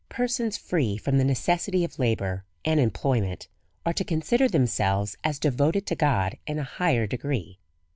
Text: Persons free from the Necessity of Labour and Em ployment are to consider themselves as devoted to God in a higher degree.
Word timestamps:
Persons 0.09 0.57
free 0.57 0.97
from 0.97 1.19
the 1.19 1.23
Necessity 1.23 1.83
of 1.83 1.99
Labour 1.99 2.43
and 2.65 2.79
Em 2.79 2.89
ployment 2.89 3.45
are 3.85 3.93
to 3.93 4.03
consider 4.03 4.47
themselves 4.47 5.15
as 5.23 5.37
devoted 5.37 5.85
to 5.85 5.95
God 5.95 6.39
in 6.47 6.57
a 6.57 6.63
higher 6.63 7.05
degree. 7.05 7.59